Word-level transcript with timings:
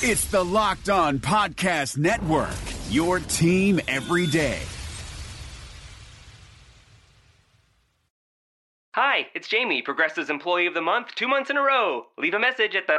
It's 0.00 0.26
the 0.26 0.44
Locked 0.44 0.90
On 0.90 1.18
Podcast 1.18 1.98
Network, 1.98 2.54
your 2.88 3.18
team 3.18 3.80
every 3.88 4.28
day. 4.28 4.60
Hi, 8.94 9.26
it's 9.34 9.48
Jamie, 9.48 9.82
Progressive's 9.82 10.30
Employee 10.30 10.68
of 10.68 10.74
the 10.74 10.80
Month, 10.80 11.16
two 11.16 11.26
months 11.26 11.50
in 11.50 11.56
a 11.56 11.62
row. 11.62 12.06
Leave 12.16 12.34
a 12.34 12.38
message 12.38 12.76
at 12.76 12.86
the. 12.86 12.98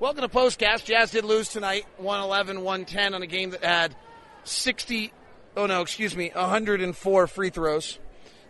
Welcome 0.00 0.22
to 0.22 0.28
Postcast. 0.28 0.84
Jazz 0.84 1.10
did 1.10 1.24
lose 1.24 1.48
tonight, 1.48 1.84
111 1.96 2.62
110 2.62 3.14
on 3.14 3.22
a 3.22 3.26
game 3.26 3.50
that 3.50 3.64
had 3.64 3.96
60, 4.44 5.12
oh 5.56 5.66
no, 5.66 5.82
excuse 5.82 6.14
me, 6.14 6.30
104 6.32 7.26
free 7.26 7.50
throws, 7.50 7.98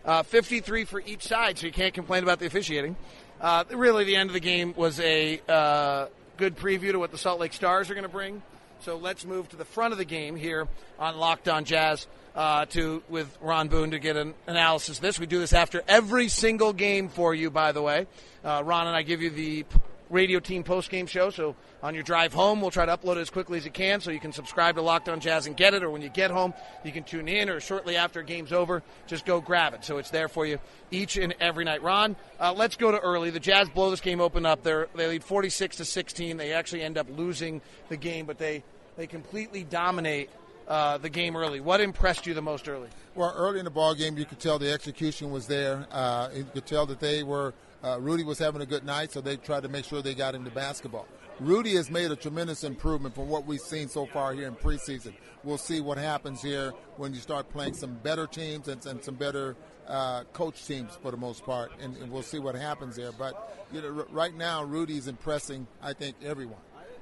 uh, 0.05 0.23
53 0.25 0.85
for 0.85 1.01
each 1.01 1.23
side, 1.23 1.57
so 1.57 1.65
you 1.65 1.73
can't 1.73 1.95
complain 1.95 2.23
about 2.23 2.39
the 2.39 2.45
officiating. 2.45 2.97
Uh, 3.41 3.65
really, 3.71 4.05
the 4.05 4.17
end 4.17 4.29
of 4.29 4.35
the 4.35 4.41
game 4.41 4.75
was 4.77 5.01
a 5.01 5.41
uh, 5.49 6.09
good 6.37 6.55
preview 6.55 6.93
to 6.93 6.99
what 6.99 7.13
the 7.13 7.19
Salt 7.19 7.41
Lake 7.41 7.55
Stars 7.55 7.89
are 7.89 7.95
going 7.95 8.03
to 8.03 8.11
bring. 8.11 8.43
So 8.81 8.99
let's 8.99 9.25
move 9.25 9.49
to 9.49 9.57
the 9.57 9.65
front 9.65 9.93
of 9.93 9.99
the 9.99 10.05
game 10.05 10.37
here 10.37 10.69
on 10.99 11.17
Locked 11.17 11.49
On 11.49 11.65
Jazz 11.65 12.07
uh, 12.37 12.67
to 12.67 13.03
with 13.09 13.39
Ron 13.41 13.69
Boone 13.69 13.93
to 13.93 13.99
get 13.99 14.19
an 14.19 14.35
analysis 14.47 14.99
of 14.99 15.03
this. 15.03 15.19
We 15.19 15.25
do 15.25 15.39
this 15.39 15.55
after 15.55 15.83
every 15.89 16.29
single 16.29 16.75
game 16.75 17.09
for 17.09 17.35
you, 17.35 17.51
by 17.51 17.73
the 17.73 17.81
way. 17.81 18.07
Uh, 18.45 18.63
Ron 18.67 18.87
and 18.87 18.95
I 18.95 19.01
give 19.01 19.23
you 19.23 19.31
the 19.31 19.65
radio 20.11 20.41
team 20.41 20.63
post 20.63 20.91
game 20.91 21.07
show. 21.07 21.31
So 21.31 21.57
on 21.83 21.95
your 21.95 22.03
drive 22.03 22.33
home, 22.33 22.61
we'll 22.61 22.71
try 22.71 22.87
to 22.87 22.97
upload 22.97 23.17
it 23.17 23.21
as 23.21 23.31
quickly 23.31 23.59
as 23.59 23.65
you 23.65 23.71
can 23.71 24.01
so 24.01 24.11
you 24.11 24.21
can 24.21 24.33
subscribe 24.33 24.77
to 24.77 24.83
Locked 24.83 25.09
On 25.09 25.21
Jazz 25.21 25.47
and 25.47 25.57
get 25.57 25.75
it. 25.75 25.83
Or 25.83 25.91
when 25.91 26.03
you 26.03 26.09
get 26.09 26.31
home, 26.31 26.55
you 26.85 26.93
can 26.93 27.05
tune 27.05 27.29
in, 27.29 27.49
or 27.49 27.61
shortly 27.61 27.97
after 27.97 28.23
game's 28.23 28.53
over, 28.53 28.83
just 29.07 29.25
go 29.25 29.41
grab 29.41 29.75
it. 29.75 29.85
So 29.85 29.99
it's 29.99 30.11
there 30.11 30.29
for 30.29 30.47
you 30.47 30.59
each 30.91 31.17
and 31.17 31.35
every 31.41 31.65
night. 31.65 31.83
Ron, 31.83 32.17
uh, 32.41 32.53
let's 32.53 32.77
go 32.77 32.91
to 32.91 32.99
early. 32.99 33.31
The 33.31 33.41
Jazz 33.41 33.69
blow 33.69 33.91
this 33.91 34.01
game 34.01 34.21
open 34.21 34.47
up. 34.47 34.63
They're, 34.63 34.89
they 34.95 35.09
lead 35.09 35.25
46 35.25 35.77
to 35.77 35.85
16. 35.85 36.37
They 36.37 36.53
actually 36.53 36.83
end 36.83 36.99
up 36.99 37.07
losing 37.11 37.61
the 37.89 37.97
game, 37.97 38.27
but 38.27 38.39
they 38.39 38.63
they 38.99 39.07
completely 39.07 39.63
dominate 39.63 40.29
uh, 40.67 40.99
the 40.99 41.09
game 41.09 41.37
early. 41.37 41.61
What 41.61 41.81
impressed 41.81 42.27
you 42.27 42.35
the 42.35 42.43
most 42.43 42.69
early? 42.69 42.89
Well, 43.15 43.33
early 43.35 43.61
in 43.61 43.65
the 43.65 43.71
ball 43.71 43.95
game, 43.95 44.19
you 44.19 44.25
could 44.25 44.41
tell 44.41 44.59
the 44.59 44.73
execution 44.73 45.31
was 45.31 45.47
there. 45.47 45.87
Uh, 45.91 46.29
you 46.35 46.45
could 46.53 46.67
tell 46.67 46.85
that 46.87 47.01
they 47.01 47.23
were. 47.23 47.55
Uh, 47.83 47.99
Rudy 48.01 48.25
was 48.25 48.39
having 48.39 48.61
a 48.61 48.67
good 48.67 48.85
night, 48.85 49.13
so 49.13 49.21
they 49.21 49.37
tried 49.37 49.63
to 49.63 49.69
make 49.69 49.85
sure 49.85 50.03
they 50.03 50.15
got 50.15 50.35
into 50.35 50.51
basketball. 50.51 51.07
Rudy 51.41 51.77
has 51.77 51.91
made 51.91 52.11
a 52.11 52.17
tremendous 52.17 52.65
improvement 52.65 53.15
from 53.15 53.29
what 53.29 53.47
we've 53.47 53.61
seen 53.61 53.89
so 53.89 54.07
far 54.07 54.33
here 54.33 54.49
in 54.49 54.57
preseason. 54.57 55.15
We'll 55.45 55.59
see 55.59 55.81
what 55.81 55.97
happens 55.97 56.43
here 56.43 56.73
when 56.97 57.15
you 57.15 57.21
start 57.21 57.49
playing 57.49 57.75
some 57.75 57.95
better 57.95 58.27
teams 58.27 58.67
and, 58.67 58.85
and 58.85 59.03
some 59.05 59.15
better 59.15 59.55
uh, 59.87 60.25
coach 60.33 60.67
teams 60.67 60.99
for 61.01 61.13
the 61.13 61.17
most 61.17 61.45
part, 61.45 61.73
and, 61.81 61.97
and, 61.97 62.11
we'll 62.11 62.23
see 62.23 62.39
what 62.39 62.55
happens 62.55 62.97
there. 62.97 63.13
But 63.13 63.67
you 63.73 63.81
know, 63.81 63.89
r- 64.01 64.07
right 64.11 64.35
now, 64.35 64.63
Rudy's 64.63 65.09
impressing, 65.09 65.67
I 65.83 65.95
think, 65.95 66.17
everyone. 66.23 66.59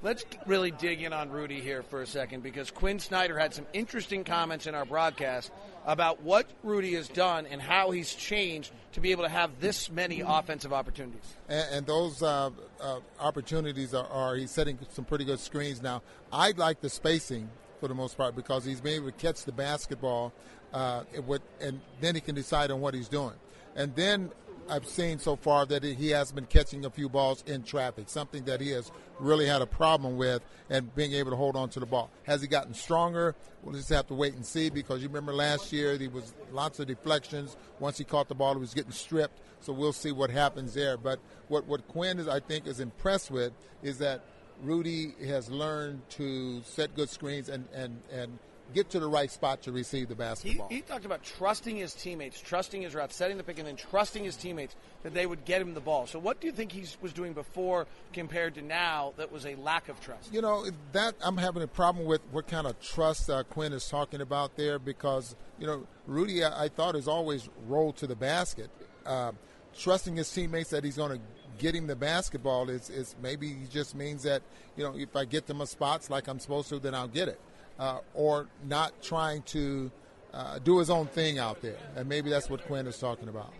Let's 0.07 0.25
really 0.47 0.71
dig 0.71 1.03
in 1.03 1.12
on 1.12 1.31
Rudy 1.31 1.61
here 1.61 1.83
for 1.83 2.01
a 2.01 2.07
second 2.07 2.45
because 2.45 2.71
Quin 2.71 3.01
Snyder 3.01 3.37
had 3.37 3.53
some 3.53 3.67
interesting 3.73 4.23
comments 4.23 4.69
in 4.69 4.75
our 4.77 4.85
broadcast 4.85 5.51
about 5.85 6.23
what 6.23 6.47
Rudy 6.63 6.95
has 6.95 7.09
done 7.09 7.45
and 7.45 7.61
how 7.61 7.91
he's 7.91 8.15
changed 8.15 8.71
to 8.93 9.01
be 9.01 9.11
able 9.11 9.25
to 9.25 9.29
have 9.29 9.59
this 9.59 9.91
many 9.91 10.21
offensive 10.21 10.73
opportunities. 10.73 11.35
And, 11.48 11.69
and 11.73 11.86
those 11.86 12.23
uh, 12.23 12.51
uh, 12.80 13.01
opportunities 13.19 13.95
are, 13.95 14.07
are, 14.07 14.36
he's 14.36 14.53
setting 14.53 14.79
some 14.92 15.05
pretty 15.05 15.25
good 15.25 15.41
screens 15.41 15.83
now. 15.83 16.03
I 16.33 16.53
like 16.53 16.80
the 16.80 16.89
spacing 16.89 17.51
for 17.80 17.89
the 17.89 17.95
most 17.97 18.17
part 18.17 18.36
because 18.36 18.64
he's 18.64 18.80
been 18.80 18.95
able 18.95 19.07
to 19.07 19.13
catch 19.13 19.42
the 19.42 19.51
basketball 19.51 20.33
uh, 20.73 21.03
and 21.61 21.80
then 22.01 22.14
he 22.14 22.20
can 22.20 22.36
decide 22.36 22.70
on 22.70 22.80
what 22.80 22.95
he's 22.95 23.09
doing. 23.09 23.35
And 23.75 23.92
then 23.97 24.30
I've 24.69 24.87
seen 24.87 25.19
so 25.19 25.37
far 25.37 25.65
that 25.67 25.83
he 25.83 26.11
has 26.11 26.33
been 26.33 26.47
catching 26.47 26.85
a 26.85 26.91
few 26.91 27.09
balls 27.09 27.45
in 27.47 27.63
traffic, 27.63 28.09
something 28.09 28.45
that 28.45 28.61
he 28.61 28.71
has 28.71 28.91
really 29.21 29.47
had 29.47 29.63
a 29.63 29.67
problem 29.67 30.17
with, 30.17 30.43
and 30.69 30.95
being 30.95 31.13
able 31.13 31.31
to 31.31 31.37
hold 31.37 31.57
on 31.57 31.69
to 31.71 31.81
the 31.81 31.87
ball. 31.87 32.11
Has 32.25 32.43
he 32.43 32.49
gotten 32.49 32.75
stronger? 32.75 33.35
We'll 33.63 33.75
just 33.75 33.89
have 33.91 34.07
to 34.09 34.15
wait 34.15 34.35
and 34.35 34.45
see 34.45 34.71
because 34.71 35.03
you 35.03 35.09
remember 35.09 35.33
last 35.33 35.73
year 35.73 35.97
there 35.97 36.11
was 36.11 36.35
lots 36.53 36.81
of 36.81 36.89
deflections. 36.89 37.57
Once 37.79 37.99
he 37.99 38.05
caught 38.05 38.29
the 38.29 38.35
ball, 38.35 38.55
he 38.55 38.61
was 38.61 38.75
getting 38.75 38.93
stripped. 38.93 39.41
So 39.61 39.73
we'll 39.73 39.93
see 39.93 40.13
what 40.13 40.31
happens 40.31 40.75
there. 40.75 40.97
But 40.97 41.21
what 41.48 41.67
what 41.67 41.87
Quin 41.89 42.19
is, 42.19 42.29
I 42.29 42.41
think, 42.41 42.67
is 42.67 42.81
impressed 42.81 43.31
with 43.31 43.53
is 43.83 43.98
that 43.98 44.25
Rudy 44.63 45.15
has 45.27 45.51
learned 45.51 46.09
to 46.11 46.63
set 46.65 46.95
good 46.95 47.11
screens 47.11 47.48
and 47.48 47.67
and 47.75 48.01
and 48.13 48.39
get 48.75 48.91
to 48.91 49.01
the 49.01 49.09
right 49.09 49.31
spot 49.31 49.63
to 49.63 49.73
receive 49.73 50.09
the 50.09 50.15
basketball. 50.15 50.69
He, 50.69 50.77
he, 50.77 50.81
talked 50.83 51.05
about 51.05 51.23
trusting 51.23 51.77
his 51.77 51.95
teammates, 51.95 52.41
trusting 52.41 52.83
his 52.83 52.95
routes, 52.95 53.17
setting 53.17 53.37
the 53.37 53.43
pick, 53.43 53.59
and 53.59 53.67
then 53.67 53.77
trusting 53.77 54.25
his 54.25 54.37
teammates 54.37 54.75
that 55.03 55.15
they 55.15 55.27
would 55.27 55.45
get 55.45 55.61
him 55.61 55.75
the 55.75 55.81
ball. 55.81 56.07
So, 56.07 56.19
what 56.19 56.41
do 56.41 56.47
you 56.47 56.53
think 56.53 56.73
he 56.73 56.85
was 57.01 57.13
doing 57.13 57.33
before 57.33 57.87
compared 58.13 58.55
to 58.55 58.63
now 58.63 59.15
that 59.17 59.31
was 59.31 59.47
a 59.47 59.55
lack 59.57 59.89
of 59.89 60.01
trust? 60.01 60.33
You 60.33 60.43
know, 60.43 60.67
that 60.93 61.15
I'm 61.25 61.37
having 61.37 61.63
a 61.63 61.69
problem 61.69 62.07
with 62.07 62.21
what 62.31 62.47
kind 62.49 62.67
of 62.67 62.81
trust 62.81 63.31
uh, 63.31 63.45
Quin 63.45 63.73
is 63.73 63.89
talking 63.89 64.21
about 64.21 64.57
there 64.57 64.79
because, 64.79 65.37
you 65.59 65.67
know, 65.67 65.87
Rudy, 66.07 66.45
I, 66.45 66.65
I 66.65 66.69
thought, 66.69 66.95
has 66.95 67.09
always 67.09 67.48
rolled 67.67 67.97
to 67.98 68.07
the 68.07 68.17
basket. 68.17 68.71
Uh, 69.05 69.33
trusting 69.79 70.17
his 70.17 70.31
teammates 70.31 70.71
that 70.71 70.83
he's 70.83 70.97
going 70.97 71.13
to 71.13 71.25
get 71.59 71.75
him 71.75 71.87
the 71.87 71.97
basketball 71.97 72.69
is, 72.69 72.91
is 72.91 73.15
maybe 73.23 73.48
he 73.48 73.67
just 73.71 73.95
means 73.95 74.23
that, 74.25 74.43
you 74.77 74.85
know, 74.85 74.95
if 74.97 75.15
I 75.17 75.25
get 75.25 75.47
them 75.47 75.61
a 75.61 75.67
spots 75.67 76.11
like 76.11 76.29
I'm 76.29 76.39
supposed 76.39 76.69
to, 76.71 76.79
then 76.79 76.95
I'll 76.95 77.09
get 77.09 77.29
it 77.29 77.41
uh, 77.79 77.98
or 78.14 78.47
not 78.64 79.03
trying 79.03 79.42
to 79.42 79.91
uh, 80.33 80.59
do 80.59 80.79
his 80.79 80.91
own 80.91 81.07
thing 81.07 81.39
out 81.39 81.63
there. 81.63 81.79
And 81.97 82.09
maybe 82.09 82.31
that's 82.31 82.51
what 82.51 82.64
Quin 82.67 82.87
is 82.87 82.98
talking 82.98 83.29
about. 83.29 83.53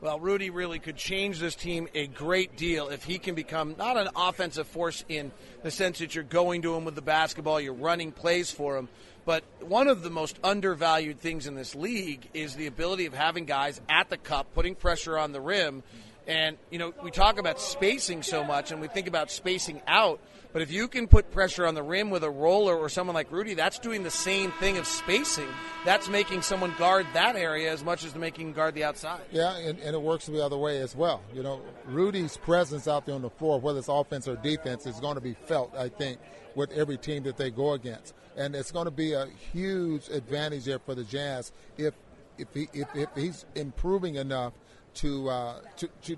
Well, 0.00 0.18
Rudy 0.18 0.48
really 0.48 0.78
could 0.78 0.96
change 0.96 1.40
this 1.40 1.54
team 1.54 1.86
a 1.94 2.06
great 2.06 2.56
deal 2.56 2.88
if 2.88 3.04
he 3.04 3.18
can 3.18 3.34
become 3.34 3.74
not 3.76 3.98
an 3.98 4.08
offensive 4.16 4.66
force 4.66 5.04
in 5.10 5.30
the 5.62 5.70
sense 5.70 5.98
that 5.98 6.14
you're 6.14 6.24
going 6.24 6.62
to 6.62 6.74
him 6.74 6.86
with 6.86 6.94
the 6.94 7.02
basketball, 7.02 7.60
you're 7.60 7.74
running 7.74 8.10
plays 8.10 8.50
for 8.50 8.78
him. 8.78 8.88
But 9.26 9.44
one 9.60 9.88
of 9.88 10.02
the 10.02 10.08
most 10.08 10.38
undervalued 10.42 11.20
things 11.20 11.46
in 11.46 11.54
this 11.54 11.74
league 11.74 12.26
is 12.32 12.54
the 12.54 12.66
ability 12.66 13.04
of 13.04 13.12
having 13.12 13.44
guys 13.44 13.78
at 13.90 14.08
the 14.08 14.16
cup, 14.16 14.54
putting 14.54 14.74
pressure 14.74 15.18
on 15.18 15.32
the 15.32 15.40
rim. 15.40 15.82
And, 16.26 16.56
you 16.70 16.78
know, 16.78 16.94
we 17.02 17.10
talk 17.10 17.38
about 17.38 17.60
spacing 17.60 18.22
so 18.22 18.42
much 18.42 18.72
and 18.72 18.80
we 18.80 18.88
think 18.88 19.06
about 19.06 19.30
spacing 19.30 19.82
out. 19.86 20.18
But 20.52 20.62
if 20.62 20.72
you 20.72 20.88
can 20.88 21.06
put 21.06 21.30
pressure 21.30 21.66
on 21.66 21.74
the 21.74 21.82
rim 21.82 22.10
with 22.10 22.24
a 22.24 22.30
roller 22.30 22.76
or 22.76 22.88
someone 22.88 23.14
like 23.14 23.30
Rudy, 23.30 23.54
that's 23.54 23.78
doing 23.78 24.02
the 24.02 24.10
same 24.10 24.50
thing 24.52 24.78
of 24.78 24.86
spacing. 24.86 25.48
That's 25.84 26.08
making 26.08 26.42
someone 26.42 26.74
guard 26.76 27.06
that 27.14 27.36
area 27.36 27.72
as 27.72 27.84
much 27.84 28.04
as 28.04 28.14
making 28.14 28.52
guard 28.52 28.74
the 28.74 28.84
outside. 28.84 29.20
Yeah, 29.30 29.56
and, 29.56 29.78
and 29.78 29.94
it 29.94 30.02
works 30.02 30.26
the 30.26 30.44
other 30.44 30.58
way 30.58 30.78
as 30.78 30.96
well. 30.96 31.22
You 31.32 31.42
know, 31.42 31.60
Rudy's 31.86 32.36
presence 32.36 32.88
out 32.88 33.06
there 33.06 33.14
on 33.14 33.22
the 33.22 33.30
floor, 33.30 33.60
whether 33.60 33.78
it's 33.78 33.88
offense 33.88 34.26
or 34.26 34.36
defense, 34.36 34.86
is 34.86 34.98
going 34.98 35.14
to 35.14 35.20
be 35.20 35.34
felt, 35.34 35.74
I 35.76 35.88
think, 35.88 36.18
with 36.54 36.72
every 36.72 36.98
team 36.98 37.22
that 37.24 37.36
they 37.36 37.50
go 37.50 37.72
against. 37.72 38.14
And 38.36 38.54
it's 38.54 38.72
going 38.72 38.86
to 38.86 38.90
be 38.90 39.12
a 39.12 39.26
huge 39.52 40.08
advantage 40.08 40.64
there 40.64 40.78
for 40.78 40.94
the 40.94 41.04
Jazz 41.04 41.52
if 41.78 41.94
if, 42.40 42.48
he, 42.54 42.68
if, 42.72 42.88
if 42.94 43.08
he's 43.14 43.44
improving 43.54 44.16
enough 44.16 44.52
to, 44.94 45.28
uh, 45.28 45.60
to, 45.76 45.88
to, 46.02 46.16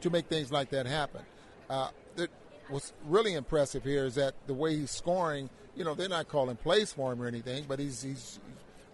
to 0.00 0.10
make 0.10 0.26
things 0.26 0.52
like 0.52 0.70
that 0.70 0.86
happen. 0.86 1.22
Uh, 1.68 1.88
what's 2.70 2.92
really 3.04 3.34
impressive 3.34 3.84
here 3.84 4.04
is 4.04 4.14
that 4.14 4.34
the 4.46 4.54
way 4.54 4.76
he's 4.76 4.90
scoring, 4.90 5.50
you 5.76 5.84
know, 5.84 5.94
they're 5.94 6.08
not 6.08 6.28
calling 6.28 6.56
plays 6.56 6.92
for 6.92 7.12
him 7.12 7.22
or 7.22 7.26
anything, 7.26 7.64
but 7.68 7.78
he's 7.78 8.02
he's 8.02 8.40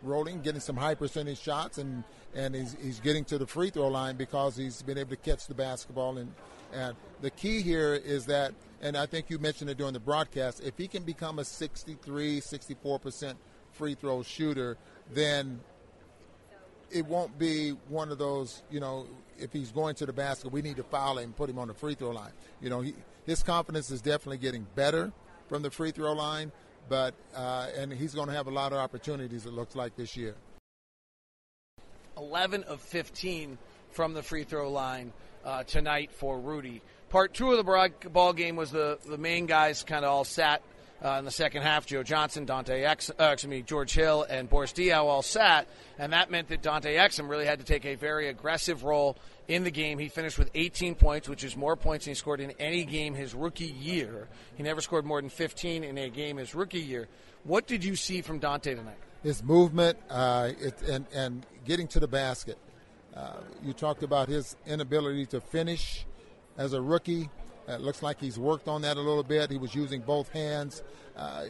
rolling, 0.03 0.41
getting 0.41 0.61
some 0.61 0.77
high 0.77 0.95
percentage 0.95 1.41
shots, 1.41 1.79
and 1.79 2.05
and 2.35 2.55
he's, 2.55 2.77
he's 2.83 3.01
getting 3.01 3.25
to 3.25 3.39
the 3.39 3.47
free 3.47 3.71
throw 3.71 3.89
line 3.89 4.17
because 4.17 4.57
he's 4.57 4.83
been 4.83 4.99
able 4.99 5.11
to 5.11 5.17
catch 5.17 5.47
the 5.47 5.55
basketball. 5.55 6.19
And 6.19 6.33
and 6.73 6.97
the 7.21 7.31
key 7.31 7.63
here 7.63 7.95
is 7.95 8.27
that, 8.27 8.53
and 8.83 8.97
I 8.97 9.07
think 9.07 9.31
you 9.31 9.39
mentioned 9.39 9.71
it 9.71 9.79
during 9.79 9.93
the 9.93 10.01
broadcast, 10.01 10.63
if 10.63 10.77
he 10.77 10.89
can 10.89 11.05
become 11.05 11.39
a 11.39 11.45
63, 11.45 12.41
64 12.41 12.99
percent 12.99 13.39
free 13.73 13.95
throw 13.95 14.23
shooter, 14.23 14.77
then 15.13 15.61
it 16.91 17.07
won't 17.07 17.39
be 17.39 17.71
one 17.89 18.11
of 18.11 18.19
those, 18.19 18.63
you 18.71 18.81
know, 18.81 19.07
if 19.39 19.53
he's 19.53 19.71
going 19.71 19.95
to 19.97 20.07
the 20.07 20.13
basket, 20.13 20.53
we 20.53 20.63
need 20.63 20.77
to 20.77 20.83
foul 20.83 21.19
him 21.19 21.25
and 21.25 21.37
put 21.37 21.51
him 21.51 21.59
on 21.59 21.69
the 21.69 21.75
free 21.75 21.95
throw 21.95 22.11
line. 22.11 22.33
You 22.61 22.71
know, 22.71 22.81
he, 22.81 22.95
his 23.27 23.43
confidence 23.43 23.91
is 23.91 24.01
definitely 24.01 24.39
getting 24.39 24.67
better 24.75 25.13
from 25.49 25.63
the 25.63 25.71
free 25.71 25.91
throw 25.91 26.13
line, 26.13 26.53
but 26.89 27.15
uh, 27.35 27.69
and 27.77 27.93
he's 27.93 28.15
going 28.15 28.29
to 28.29 28.35
have 28.35 28.47
a 28.47 28.51
lot 28.51 28.73
of 28.73 28.79
opportunities. 28.79 29.47
It 29.47 29.53
looks 29.53 29.75
like 29.77 29.97
this 29.97 30.17
year. 30.17 30.35
11 32.17 32.65
of 32.65 32.81
15 32.81 33.59
from 33.91 34.15
the 34.15 34.23
free 34.23 34.45
throw 34.45 34.71
line 34.71 35.13
uh, 35.45 35.63
tonight 35.65 36.11
for 36.13 36.39
Rudy. 36.39 36.83
Part 37.11 37.35
two 37.35 37.53
of 37.53 37.65
the 37.65 38.09
ball 38.11 38.33
game 38.33 38.57
was 38.57 38.71
the 38.71 38.99
the 39.07 39.19
main 39.19 39.47
guys 39.47 39.85
kind 39.85 40.05
of 40.05 40.11
all 40.11 40.25
sat 40.25 40.63
uh, 41.05 41.17
in 41.19 41.25
the 41.25 41.31
second 41.31 41.63
half. 41.63 41.87
Joe 41.87 42.03
Johnson, 42.03 42.45
Dante 42.45 42.83
Ex, 42.83 43.11
uh, 43.11 43.31
excuse 43.33 43.51
me, 43.51 43.63
George 43.63 43.93
Hill, 43.93 44.27
and 44.29 44.49
Boris 44.49 44.73
Diaw 44.73 45.05
all 45.05 45.23
sat, 45.23 45.67
and 45.99 46.13
that 46.13 46.31
meant 46.31 46.49
that 46.49 46.63
Dante 46.63 46.95
Exum 46.97 47.29
really 47.29 47.47
had 47.47 47.59
to 47.59 47.65
take 47.65 47.85
a 47.85 47.95
very 47.95 48.29
aggressive 48.29 48.85
role 48.85 49.17
in 49.49 49.65
the 49.65 49.71
game. 49.71 49.99
He 49.99 50.09
finished 50.09 50.39
with 50.39 50.51
18 50.55 50.95
points, 50.95 51.29
which 51.29 51.45
is 51.45 51.57
more 51.57 51.77
points 51.77 52.05
than 52.05 52.13
he 52.13 52.15
scored 52.15 52.41
in 52.41 52.53
any 52.59 52.85
game 52.85 53.15
his 53.15 53.35
rookie 53.35 53.65
year. 53.67 54.29
He 54.57 54.63
never 54.63 54.81
scored 54.81 55.05
more 55.05 55.21
than 55.21 55.31
15 55.31 55.85
in 55.85 55.99
a 55.99 56.09
game 56.09 56.37
his 56.37 56.55
rookie 56.55 56.81
year. 56.81 57.09
What 57.45 57.67
did 57.67 57.85
you 57.85 57.97
see 57.97 58.23
from 58.23 58.39
Dante 58.39 58.75
tonight? 58.75 58.99
His 59.23 59.43
movement 59.43 59.99
uh, 60.11 60.51
it, 60.61 60.83
and, 60.83 61.07
and 61.15 61.47
getting 61.65 61.89
to 61.89 62.01
the 62.01 62.09
basket. 62.09 62.59
Uh, 63.15 63.39
you 63.63 63.73
talked 63.73 64.03
about 64.03 64.29
his 64.29 64.57
inability 64.67 65.27
to 65.27 65.41
finish 65.41 66.05
as 66.59 66.73
a 66.75 66.81
rookie. 66.81 67.31
It 67.69 67.81
looks 67.81 68.03
like 68.03 68.21
he's 68.21 68.39
worked 68.39 68.69
on 68.69 68.83
that 68.83 68.97
a 68.97 69.01
little 69.01 69.23
bit. 69.23 69.51
He 69.51 69.59
was 69.59 69.75
using 69.75 70.01
both 70.01 70.29
hands. 70.31 70.83
Uh, 71.17 71.47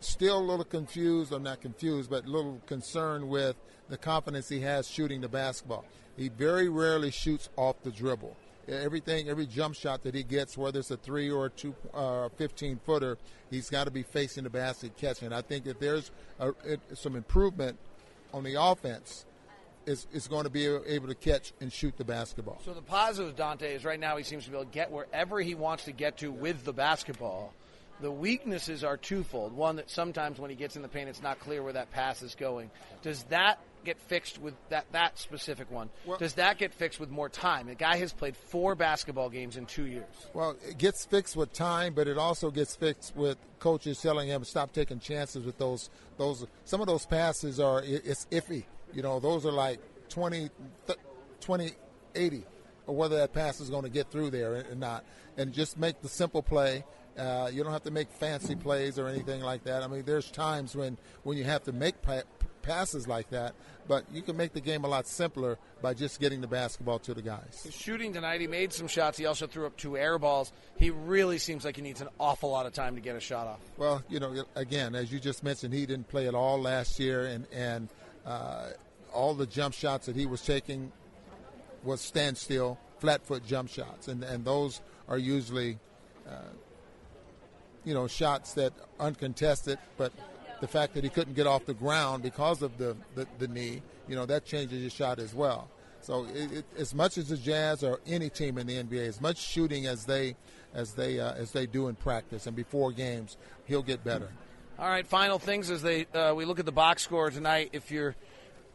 still 0.00 0.38
a 0.38 0.40
little 0.40 0.64
confused, 0.64 1.32
or 1.32 1.40
not 1.40 1.60
confused, 1.60 2.10
but 2.10 2.26
a 2.26 2.28
little 2.28 2.60
concerned 2.66 3.28
with 3.28 3.56
the 3.88 3.96
confidence 3.96 4.48
he 4.48 4.60
has 4.60 4.88
shooting 4.88 5.20
the 5.20 5.28
basketball. 5.28 5.84
He 6.16 6.28
very 6.28 6.68
rarely 6.68 7.10
shoots 7.10 7.48
off 7.56 7.82
the 7.82 7.90
dribble. 7.90 8.36
Everything, 8.68 9.30
every 9.30 9.46
jump 9.46 9.74
shot 9.74 10.02
that 10.02 10.14
he 10.14 10.22
gets, 10.22 10.58
whether 10.58 10.80
it's 10.80 10.90
a 10.90 10.98
three 10.98 11.30
or 11.30 11.46
a 11.46 11.50
two, 11.50 11.74
uh, 11.94 12.28
15 12.36 12.80
footer, 12.84 13.16
he's 13.50 13.70
got 13.70 13.84
to 13.84 13.90
be 13.90 14.02
facing 14.02 14.44
the 14.44 14.50
basket 14.50 14.94
catching. 14.98 15.32
I 15.32 15.40
think 15.40 15.64
that 15.64 15.80
there's 15.80 16.10
a, 16.38 16.48
it, 16.64 16.80
some 16.92 17.16
improvement 17.16 17.78
on 18.34 18.44
the 18.44 18.60
offense 18.60 19.24
is, 19.88 20.06
is 20.12 20.28
going 20.28 20.44
to 20.44 20.50
be 20.50 20.66
able 20.66 21.08
to 21.08 21.14
catch 21.14 21.52
and 21.60 21.72
shoot 21.72 21.96
the 21.96 22.04
basketball. 22.04 22.60
So 22.64 22.74
the 22.74 22.82
positive, 22.82 23.34
Dante, 23.34 23.74
is 23.74 23.84
right 23.84 23.98
now 23.98 24.16
he 24.16 24.22
seems 24.22 24.44
to 24.44 24.50
be 24.50 24.56
able 24.56 24.66
to 24.66 24.72
get 24.72 24.90
wherever 24.90 25.40
he 25.40 25.54
wants 25.54 25.84
to 25.84 25.92
get 25.92 26.18
to 26.18 26.30
with 26.30 26.64
the 26.64 26.72
basketball. 26.72 27.54
The 28.00 28.12
weaknesses 28.12 28.84
are 28.84 28.96
twofold. 28.96 29.52
One, 29.52 29.76
that 29.76 29.90
sometimes 29.90 30.38
when 30.38 30.50
he 30.50 30.56
gets 30.56 30.76
in 30.76 30.82
the 30.82 30.88
paint, 30.88 31.08
it's 31.08 31.22
not 31.22 31.40
clear 31.40 31.62
where 31.62 31.72
that 31.72 31.90
pass 31.90 32.22
is 32.22 32.36
going. 32.36 32.70
Does 33.02 33.24
that 33.24 33.58
get 33.84 33.98
fixed 33.98 34.40
with 34.40 34.54
that, 34.68 34.84
that 34.92 35.18
specific 35.18 35.70
one? 35.70 35.88
Well, 36.06 36.18
Does 36.18 36.34
that 36.34 36.58
get 36.58 36.74
fixed 36.74 37.00
with 37.00 37.10
more 37.10 37.28
time? 37.28 37.66
The 37.66 37.74
guy 37.74 37.96
has 37.96 38.12
played 38.12 38.36
four 38.36 38.74
basketball 38.74 39.30
games 39.30 39.56
in 39.56 39.66
two 39.66 39.86
years. 39.86 40.04
Well, 40.32 40.56
it 40.68 40.78
gets 40.78 41.06
fixed 41.06 41.34
with 41.34 41.52
time, 41.52 41.94
but 41.94 42.06
it 42.06 42.18
also 42.18 42.50
gets 42.50 42.76
fixed 42.76 43.16
with 43.16 43.36
coaches 43.58 44.00
telling 44.00 44.28
him 44.28 44.44
stop 44.44 44.72
taking 44.72 45.00
chances 45.00 45.44
with 45.44 45.58
those. 45.58 45.90
Those 46.18 46.46
some 46.64 46.80
of 46.80 46.86
those 46.86 47.06
passes 47.06 47.58
are 47.58 47.82
it's 47.84 48.26
iffy. 48.30 48.64
You 48.92 49.02
know, 49.02 49.20
those 49.20 49.46
are 49.46 49.52
like 49.52 49.80
20, 50.08 50.50
20 51.40 51.72
80, 52.14 52.44
or 52.86 52.96
whether 52.96 53.16
that 53.16 53.32
pass 53.32 53.60
is 53.60 53.70
going 53.70 53.84
to 53.84 53.90
get 53.90 54.10
through 54.10 54.30
there 54.30 54.66
or 54.70 54.74
not. 54.74 55.04
And 55.36 55.52
just 55.52 55.78
make 55.78 56.00
the 56.02 56.08
simple 56.08 56.42
play. 56.42 56.84
Uh, 57.16 57.50
you 57.52 57.62
don't 57.64 57.72
have 57.72 57.82
to 57.82 57.90
make 57.90 58.10
fancy 58.10 58.54
plays 58.54 58.98
or 58.98 59.08
anything 59.08 59.40
like 59.40 59.64
that. 59.64 59.82
I 59.82 59.88
mean, 59.88 60.04
there's 60.04 60.30
times 60.30 60.76
when, 60.76 60.96
when 61.24 61.36
you 61.36 61.44
have 61.44 61.64
to 61.64 61.72
make 61.72 62.00
pa- 62.00 62.22
passes 62.62 63.08
like 63.08 63.30
that, 63.30 63.54
but 63.88 64.04
you 64.12 64.22
can 64.22 64.36
make 64.36 64.52
the 64.52 64.60
game 64.60 64.84
a 64.84 64.88
lot 64.88 65.06
simpler 65.06 65.58
by 65.80 65.94
just 65.94 66.20
getting 66.20 66.40
the 66.40 66.46
basketball 66.46 66.98
to 67.00 67.14
the 67.14 67.22
guys. 67.22 67.66
Shooting 67.72 68.12
tonight, 68.12 68.40
he 68.40 68.46
made 68.46 68.72
some 68.72 68.86
shots. 68.86 69.18
He 69.18 69.26
also 69.26 69.46
threw 69.46 69.66
up 69.66 69.76
two 69.76 69.96
air 69.96 70.18
balls. 70.18 70.52
He 70.76 70.90
really 70.90 71.38
seems 71.38 71.64
like 71.64 71.76
he 71.76 71.82
needs 71.82 72.00
an 72.00 72.08
awful 72.20 72.50
lot 72.50 72.66
of 72.66 72.72
time 72.72 72.94
to 72.94 73.00
get 73.00 73.16
a 73.16 73.20
shot 73.20 73.46
off. 73.46 73.60
Well, 73.76 74.02
you 74.08 74.20
know, 74.20 74.44
again, 74.54 74.94
as 74.94 75.10
you 75.10 75.18
just 75.18 75.42
mentioned, 75.42 75.74
he 75.74 75.86
didn't 75.86 76.08
play 76.08 76.28
at 76.28 76.34
all 76.34 76.60
last 76.60 77.00
year, 77.00 77.26
and 77.26 77.46
and 77.52 77.88
uh, 78.28 78.70
all 79.12 79.34
the 79.34 79.46
jump 79.46 79.74
shots 79.74 80.06
that 80.06 80.14
he 80.14 80.26
was 80.26 80.42
taking 80.42 80.92
was 81.82 82.00
standstill, 82.00 82.78
flat 82.98 83.24
foot 83.24 83.46
jump 83.46 83.70
shots, 83.70 84.08
and 84.08 84.22
and 84.22 84.44
those 84.44 84.80
are 85.08 85.18
usually, 85.18 85.78
uh, 86.28 86.52
you 87.84 87.94
know, 87.94 88.06
shots 88.06 88.52
that 88.52 88.74
uncontested, 89.00 89.78
but 89.96 90.12
the 90.60 90.68
fact 90.68 90.94
that 90.94 91.04
he 91.04 91.10
couldn't 91.10 91.34
get 91.34 91.46
off 91.46 91.64
the 91.64 91.74
ground 91.74 92.22
because 92.22 92.62
of 92.62 92.76
the, 92.78 92.96
the, 93.14 93.26
the 93.38 93.48
knee, 93.48 93.80
you 94.08 94.16
know, 94.16 94.26
that 94.26 94.44
changes 94.44 94.82
his 94.82 94.92
shot 94.92 95.18
as 95.18 95.32
well. 95.32 95.68
So 96.00 96.26
it, 96.34 96.52
it, 96.52 96.64
as 96.76 96.94
much 96.94 97.16
as 97.16 97.28
the 97.28 97.36
Jazz 97.36 97.82
or 97.82 98.00
any 98.06 98.28
team 98.28 98.58
in 98.58 98.66
the 98.66 98.82
NBA, 98.82 99.08
as 99.08 99.20
much 99.20 99.38
shooting 99.38 99.86
as 99.86 100.04
they 100.04 100.36
as 100.74 100.92
they 100.92 101.18
uh, 101.20 101.32
as 101.34 101.52
they 101.52 101.66
do 101.66 101.88
in 101.88 101.94
practice 101.94 102.46
and 102.46 102.54
before 102.54 102.92
games, 102.92 103.36
he'll 103.64 103.82
get 103.82 104.04
better. 104.04 104.30
All 104.78 104.88
right, 104.88 105.04
final 105.04 105.40
things 105.40 105.70
as 105.70 105.82
they 105.82 106.06
uh, 106.14 106.32
we 106.36 106.44
look 106.44 106.60
at 106.60 106.64
the 106.64 106.70
box 106.72 107.02
score 107.02 107.30
tonight. 107.30 107.70
If 107.72 107.90
you're 107.90 108.14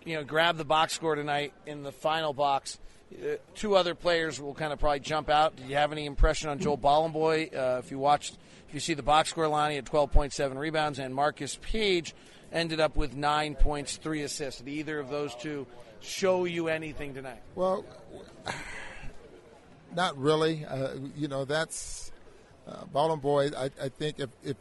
you 0.05 0.15
know, 0.15 0.23
grab 0.23 0.57
the 0.57 0.65
box 0.65 0.93
score 0.93 1.15
tonight 1.15 1.53
in 1.65 1.83
the 1.83 1.91
final 1.91 2.33
box. 2.33 2.77
Uh, 3.13 3.35
two 3.55 3.75
other 3.75 3.95
players 3.95 4.41
will 4.41 4.53
kind 4.53 4.73
of 4.73 4.79
probably 4.79 4.99
jump 4.99 5.29
out. 5.29 5.55
Did 5.55 5.69
you 5.69 5.75
have 5.75 5.91
any 5.91 6.05
impression 6.05 6.49
on 6.49 6.59
Joel 6.59 6.77
Bolomboy? 6.77 7.55
Uh, 7.55 7.79
if 7.79 7.91
you 7.91 7.99
watched, 7.99 8.37
if 8.67 8.73
you 8.73 8.79
see 8.79 8.95
the 8.95 9.03
box 9.03 9.29
score 9.29 9.47
line, 9.47 9.71
he 9.71 9.75
had 9.75 9.85
12.7 9.85 10.57
rebounds, 10.57 10.99
and 10.99 11.13
Marcus 11.13 11.57
Paige 11.61 12.13
ended 12.51 12.79
up 12.79 12.95
with 12.95 13.15
nine 13.15 13.55
points, 13.55 13.97
three 13.97 14.23
assists. 14.23 14.59
Did 14.59 14.69
either 14.69 14.99
of 14.99 15.09
those 15.09 15.33
two 15.35 15.67
show 16.01 16.45
you 16.45 16.67
anything 16.67 17.13
tonight? 17.13 17.41
Well, 17.55 17.85
not 19.95 20.17
really. 20.17 20.65
Uh, 20.65 20.95
you 21.15 21.27
know, 21.27 21.45
that's 21.45 22.11
uh. 22.67 22.83
I, 22.93 23.69
I 23.81 23.89
think 23.89 24.19
if, 24.19 24.29
if 24.43 24.57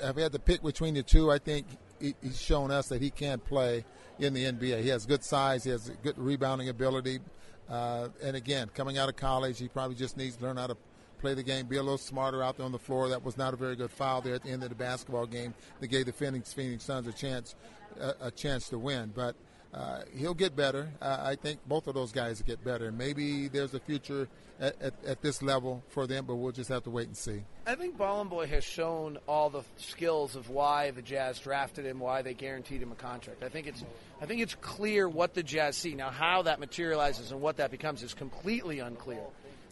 if 0.00 0.16
had 0.16 0.32
to 0.32 0.38
pick 0.38 0.62
between 0.62 0.94
the 0.94 1.02
two, 1.02 1.30
I 1.30 1.38
think 1.38 1.66
he's 2.00 2.40
shown 2.40 2.70
us 2.70 2.88
that 2.88 3.00
he 3.00 3.10
can 3.10 3.38
play 3.38 3.84
in 4.18 4.34
the 4.34 4.44
NBA. 4.44 4.82
He 4.82 4.88
has 4.88 5.06
good 5.06 5.24
size, 5.24 5.64
he 5.64 5.70
has 5.70 5.90
good 6.02 6.18
rebounding 6.18 6.68
ability, 6.68 7.20
uh, 7.68 8.08
and 8.22 8.36
again, 8.36 8.70
coming 8.74 8.98
out 8.98 9.08
of 9.08 9.16
college, 9.16 9.58
he 9.58 9.68
probably 9.68 9.96
just 9.96 10.16
needs 10.16 10.36
to 10.36 10.44
learn 10.44 10.56
how 10.56 10.66
to 10.66 10.76
play 11.18 11.34
the 11.34 11.42
game, 11.42 11.66
be 11.66 11.76
a 11.76 11.82
little 11.82 11.98
smarter 11.98 12.42
out 12.42 12.56
there 12.56 12.66
on 12.66 12.72
the 12.72 12.78
floor. 12.78 13.08
That 13.08 13.24
was 13.24 13.36
not 13.36 13.54
a 13.54 13.56
very 13.56 13.74
good 13.74 13.90
foul 13.90 14.20
there 14.20 14.34
at 14.34 14.42
the 14.42 14.50
end 14.50 14.62
of 14.62 14.68
the 14.68 14.74
basketball 14.74 15.26
game 15.26 15.54
that 15.80 15.88
gave 15.88 16.06
the 16.06 16.12
Phoenix 16.12 16.52
Phoenix 16.52 16.84
Suns 16.84 17.06
a 17.06 17.12
chance 17.12 17.54
a, 18.00 18.14
a 18.22 18.30
chance 18.30 18.68
to 18.70 18.78
win, 18.78 19.12
but. 19.14 19.34
Uh, 19.76 20.00
he'll 20.16 20.34
get 20.34 20.56
better. 20.56 20.88
Uh, 21.02 21.18
I 21.20 21.34
think 21.34 21.60
both 21.66 21.86
of 21.86 21.94
those 21.94 22.10
guys 22.10 22.40
get 22.40 22.64
better. 22.64 22.90
Maybe 22.90 23.48
there's 23.48 23.74
a 23.74 23.80
future 23.80 24.26
at, 24.58 24.80
at, 24.80 24.94
at, 25.04 25.20
this 25.20 25.42
level 25.42 25.82
for 25.88 26.06
them, 26.06 26.24
but 26.24 26.36
we'll 26.36 26.52
just 26.52 26.70
have 26.70 26.84
to 26.84 26.90
wait 26.90 27.08
and 27.08 27.16
see. 27.16 27.42
I 27.66 27.74
think 27.74 27.98
Bolomboy 27.98 28.48
has 28.48 28.64
shown 28.64 29.18
all 29.28 29.50
the 29.50 29.62
skills 29.76 30.34
of 30.34 30.48
why 30.48 30.92
the 30.92 31.02
Jazz 31.02 31.38
drafted 31.40 31.84
him, 31.84 31.98
why 31.98 32.22
they 32.22 32.32
guaranteed 32.32 32.80
him 32.80 32.90
a 32.90 32.94
contract. 32.94 33.42
I 33.42 33.50
think 33.50 33.66
it's 33.66 33.84
I 34.18 34.24
think 34.24 34.40
it's 34.40 34.54
clear 34.54 35.06
what 35.10 35.34
the 35.34 35.42
Jazz 35.42 35.76
see. 35.76 35.94
Now, 35.94 36.08
how 36.08 36.42
that 36.42 36.58
materializes 36.58 37.30
and 37.30 37.42
what 37.42 37.58
that 37.58 37.70
becomes 37.70 38.02
is 38.02 38.14
completely 38.14 38.78
unclear. 38.78 39.24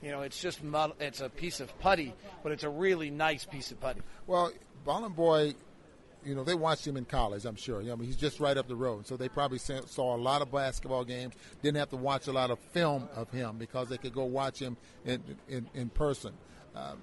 You 0.03 0.11
know, 0.11 0.21
it's 0.21 0.39
just 0.39 0.61
it's 1.01 1.23
a 1.23 1.31
piece 1.31 1.61
of 1.61 1.79
putty, 1.79 2.13
but 2.43 2.53
it's 2.53 2.65
a 2.65 2.69
really 2.69 3.09
nice 3.09 3.47
piece 3.47 3.71
of 3.71 3.81
putty. 3.81 4.03
Well, 4.27 4.53
Bolomboy 4.87 5.55
you 6.25 6.35
know, 6.35 6.45
they 6.45 6.55
watched 6.55 6.87
him 6.87 6.97
in 6.97 7.05
college, 7.05 7.45
I'm 7.45 7.57
sure. 7.57 7.81
You 7.81 7.91
know, 7.91 7.97
he's 7.97 8.17
just 8.17 8.41
right 8.41 8.57
up 8.57 8.69
the 8.69 8.77
road. 8.77 9.07
So 9.07 9.17
they 9.17 9.29
probably 9.29 9.59
saw 9.59 10.15
a 10.15 10.17
lot 10.17 10.43
of 10.43 10.51
basketball 10.51 11.05
games, 11.05 11.35
didn't 11.63 11.79
have 11.79 11.91
to 11.91 11.97
watch 11.97 12.27
a 12.27 12.33
lot 12.33 12.51
of 12.51 12.59
film 12.59 13.09
of 13.15 13.31
him 13.31 13.57
because 13.59 13.89
they 13.89 13.99
could 13.99 14.15
go 14.15 14.25
watch 14.25 14.59
him 14.59 14.77
in, 15.05 15.23
in, 15.49 15.69
in 15.75 15.89
person. 15.91 16.33
Um, 16.75 16.99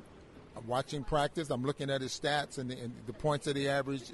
I'm 0.55 0.67
watching 0.67 1.03
practice. 1.03 1.49
I'm 1.49 1.63
looking 1.63 1.89
at 1.89 2.01
his 2.01 2.17
stats 2.17 2.57
and 2.57 2.69
the, 2.69 2.77
and 2.77 2.93
the, 3.07 3.13
points 3.13 3.45
that 3.45 3.55
he 3.55 3.69
averaged 3.69 4.13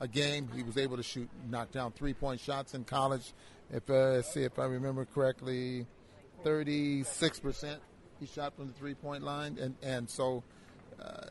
a 0.00 0.06
game. 0.08 0.48
He 0.54 0.62
was 0.62 0.76
able 0.76 0.96
to 0.96 1.02
shoot, 1.02 1.28
knock 1.48 1.72
down 1.72 1.92
three 1.92 2.12
point 2.12 2.40
shots 2.40 2.74
in 2.74 2.84
college. 2.84 3.32
If 3.72 3.88
uh, 3.88 4.22
see 4.22 4.42
if 4.42 4.58
I 4.58 4.64
remember 4.64 5.06
correctly, 5.06 5.86
36 6.44 7.40
percent 7.40 7.80
he 8.20 8.26
shot 8.26 8.54
from 8.56 8.66
the 8.68 8.72
three 8.74 8.94
point 8.94 9.22
line, 9.22 9.58
and 9.60 9.74
and 9.82 10.08
so. 10.08 10.42
Uh, 11.00 11.30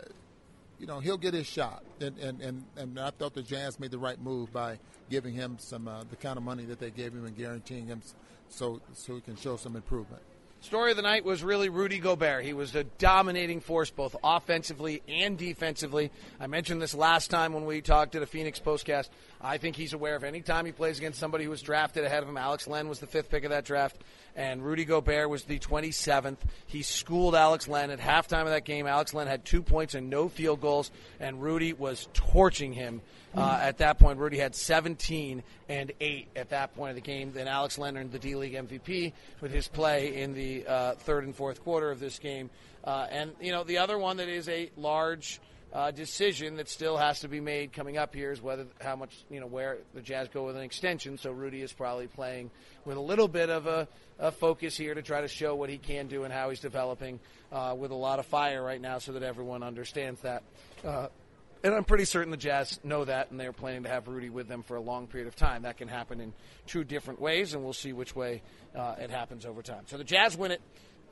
you 0.79 0.87
know, 0.87 0.99
he'll 0.99 1.17
get 1.17 1.33
his 1.33 1.47
shot. 1.47 1.83
And, 1.99 2.17
and, 2.19 2.41
and, 2.41 2.63
and 2.75 2.99
I 2.99 3.09
thought 3.11 3.33
the 3.33 3.41
Jazz 3.41 3.79
made 3.79 3.91
the 3.91 3.97
right 3.97 4.19
move 4.21 4.51
by 4.53 4.79
giving 5.09 5.33
him 5.33 5.57
some 5.59 5.87
uh, 5.87 6.03
the 6.09 6.15
kind 6.15 6.37
of 6.37 6.43
money 6.43 6.65
that 6.65 6.79
they 6.79 6.91
gave 6.91 7.13
him 7.13 7.25
and 7.25 7.35
guaranteeing 7.35 7.87
him 7.87 8.01
so 8.49 8.81
so 8.93 9.15
he 9.15 9.21
can 9.21 9.35
show 9.35 9.57
some 9.57 9.75
improvement. 9.75 10.21
Story 10.67 10.91
of 10.91 10.97
the 10.97 11.01
night 11.03 11.23
was 11.23 11.45
really 11.45 11.69
Rudy 11.69 11.97
Gobert. 11.97 12.43
He 12.43 12.51
was 12.51 12.75
a 12.75 12.83
dominating 12.83 13.61
force 13.61 13.89
both 13.89 14.17
offensively 14.21 15.01
and 15.07 15.37
defensively. 15.37 16.11
I 16.41 16.47
mentioned 16.47 16.81
this 16.81 16.93
last 16.93 17.29
time 17.29 17.53
when 17.53 17.63
we 17.63 17.79
talked 17.79 18.15
at 18.15 18.21
a 18.21 18.25
Phoenix 18.25 18.59
postcast. 18.59 19.07
I 19.39 19.59
think 19.59 19.77
he's 19.77 19.93
aware 19.93 20.17
of 20.17 20.25
any 20.25 20.41
time 20.41 20.65
he 20.65 20.73
plays 20.73 20.97
against 20.97 21.21
somebody 21.21 21.45
who 21.45 21.51
was 21.51 21.61
drafted 21.61 22.03
ahead 22.03 22.21
of 22.21 22.27
him. 22.27 22.35
Alex 22.35 22.67
Len 22.67 22.89
was 22.89 22.99
the 22.99 23.07
fifth 23.07 23.29
pick 23.29 23.45
of 23.45 23.51
that 23.51 23.63
draft 23.63 23.95
and 24.37 24.63
Rudy 24.63 24.85
Gobert 24.85 25.29
was 25.29 25.43
the 25.43 25.57
27th. 25.57 26.37
He 26.67 26.83
schooled 26.83 27.33
Alex 27.33 27.67
Len 27.67 27.89
at 27.89 27.99
halftime 27.99 28.43
of 28.43 28.49
that 28.49 28.65
game. 28.65 28.85
Alex 28.85 29.13
Len 29.13 29.25
had 29.27 29.43
two 29.43 29.63
points 29.63 29.95
and 29.95 30.09
no 30.09 30.29
field 30.29 30.61
goals, 30.61 30.91
and 31.19 31.41
Rudy 31.41 31.73
was 31.73 32.07
torching 32.13 32.71
him. 32.71 33.01
Uh, 33.35 33.59
at 33.61 33.77
that 33.79 33.99
point, 33.99 34.19
Rudy 34.19 34.37
had 34.37 34.55
17 34.55 35.43
and 35.69 35.91
8 35.99 36.27
at 36.35 36.49
that 36.49 36.75
point 36.75 36.91
of 36.91 36.95
the 36.95 37.01
game. 37.01 37.31
Then 37.33 37.47
Alex 37.47 37.77
Len 37.77 37.97
earned 37.97 38.11
the 38.11 38.19
D 38.19 38.35
League 38.35 38.53
MVP 38.53 39.13
with 39.41 39.51
his 39.51 39.67
play 39.67 40.21
in 40.21 40.33
the 40.33 40.65
uh, 40.65 40.93
third 40.93 41.25
and 41.25 41.35
fourth 41.35 41.63
quarter 41.63 41.91
of 41.91 41.99
this 41.99 42.19
game. 42.19 42.49
Uh, 42.83 43.05
and, 43.11 43.33
you 43.41 43.51
know, 43.51 43.63
the 43.63 43.79
other 43.79 43.97
one 43.97 44.17
that 44.17 44.29
is 44.29 44.47
a 44.47 44.71
large 44.77 45.39
uh, 45.73 45.91
decision 45.91 46.55
that 46.55 46.69
still 46.69 46.97
has 46.97 47.19
to 47.19 47.27
be 47.27 47.39
made 47.39 47.73
coming 47.73 47.97
up 47.97 48.15
here 48.15 48.31
is 48.31 48.41
whether 48.41 48.65
how 48.81 48.95
much 48.95 49.25
you 49.29 49.39
know 49.39 49.45
where 49.47 49.77
the 49.93 50.01
Jazz 50.01 50.29
go 50.29 50.45
with 50.45 50.55
an 50.55 50.63
extension. 50.63 51.17
So 51.17 51.31
Rudy 51.31 51.61
is 51.61 51.73
probably 51.73 52.07
playing 52.07 52.49
with 52.85 52.97
a 52.97 53.01
little 53.01 53.27
bit 53.27 53.49
of 53.49 53.67
a, 53.67 53.87
a 54.17 54.31
focus 54.31 54.77
here 54.77 54.93
to 54.93 55.01
try 55.01 55.21
to 55.21 55.27
show 55.27 55.55
what 55.55 55.69
he 55.69 55.77
can 55.77 56.07
do 56.07 56.23
and 56.23 56.33
how 56.33 56.49
he's 56.49 56.61
developing 56.61 57.19
uh, 57.51 57.75
with 57.77 57.91
a 57.91 57.95
lot 57.95 58.19
of 58.19 58.25
fire 58.25 58.63
right 58.63 58.79
now, 58.79 58.97
so 58.97 59.11
that 59.11 59.23
everyone 59.23 59.61
understands 59.61 60.21
that. 60.21 60.43
And 61.63 61.73
I'm 61.73 61.83
pretty 61.83 62.05
certain 62.05 62.31
the 62.31 62.37
Jazz 62.37 62.79
know 62.83 63.05
that, 63.05 63.31
and 63.31 63.39
they're 63.39 63.53
planning 63.53 63.83
to 63.83 63.89
have 63.89 64.07
Rudy 64.07 64.29
with 64.29 64.47
them 64.47 64.63
for 64.63 64.75
a 64.75 64.81
long 64.81 65.07
period 65.07 65.27
of 65.27 65.35
time. 65.35 65.63
That 65.63 65.77
can 65.77 65.87
happen 65.87 66.21
in 66.21 66.33
two 66.65 66.83
different 66.83 67.19
ways, 67.19 67.53
and 67.53 67.63
we'll 67.63 67.73
see 67.73 67.93
which 67.93 68.15
way 68.15 68.41
uh, 68.75 68.95
it 68.99 69.09
happens 69.09 69.45
over 69.45 69.61
time. 69.61 69.83
So 69.87 69.97
the 69.97 70.03
Jazz 70.03 70.37
win 70.37 70.51
it 70.51 70.61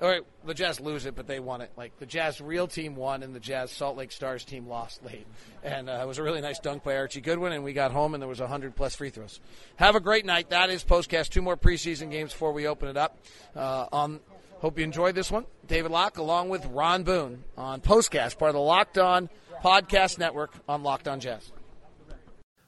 or 0.02 0.22
the 0.46 0.54
Jazz 0.54 0.80
lose 0.80 1.06
it, 1.06 1.16
but 1.16 1.28
they 1.28 1.40
won 1.40 1.62
it. 1.62 1.72
Like 1.78 1.98
the 2.00 2.06
Jazz 2.06 2.42
real 2.42 2.68
team 2.68 2.96
won, 2.96 3.24
and 3.24 3.34
the 3.34 3.40
Jazz 3.40 3.72
Salt 3.72 3.98
Lake 3.98 4.12
Stars 4.12 4.44
team 4.44 4.68
lost 4.68 5.04
late. 5.06 5.26
And 5.64 5.90
uh, 5.90 6.00
it 6.02 6.08
was 6.08 6.18
a 6.18 6.24
really 6.24 6.42
nice 6.42 6.60
dunk 6.60 6.84
by 6.84 6.98
Archie 6.98 7.22
Goodwin, 7.22 7.54
and 7.54 7.64
we 7.64 7.74
got 7.74 7.92
home, 7.92 8.14
and 8.14 8.22
there 8.22 8.28
was 8.28 8.40
hundred 8.40 8.76
plus 8.76 8.96
free 8.96 9.10
throws. 9.10 9.40
Have 9.78 9.96
a 9.96 10.00
great 10.00 10.26
night. 10.26 10.50
That 10.50 10.70
is 10.70 10.84
postcast. 10.84 11.30
Two 11.30 11.42
more 11.42 11.58
preseason 11.58 12.12
games 12.12 12.32
before 12.32 12.52
we 12.52 12.68
open 12.68 12.90
it 12.90 12.98
up. 12.98 13.18
Uh, 13.56 13.88
on 13.92 14.20
hope 14.66 14.80
you 14.80 14.84
enjoyed 14.84 15.14
this 15.14 15.32
one. 15.32 15.46
David 15.68 15.92
Locke 15.92 16.18
along 16.18 16.50
with 16.50 16.66
Ron 16.66 17.04
Boone 17.04 17.44
on 17.56 17.82
postcast, 17.82 18.40
part 18.40 18.50
of 18.50 18.56
the 18.56 18.60
Locked 18.60 18.98
On 18.98 19.30
Podcast 19.64 20.18
Network 20.18 20.56
on 20.68 20.82
Locked 20.82 21.08
On 21.08 21.20
Jazz. 21.20 21.52